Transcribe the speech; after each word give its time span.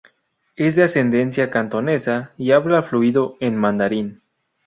Es 0.55 0.75
de 0.75 0.81
ascendencia 0.81 1.51
cantonesa 1.51 2.31
y 2.35 2.53
habla 2.53 2.81
fluido 2.81 3.37
en 3.39 3.55
mandarín. 3.55 4.23